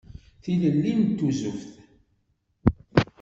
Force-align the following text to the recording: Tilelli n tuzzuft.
Tilelli 0.43 0.93
n 0.95 1.01
tuzzuft. 1.17 1.71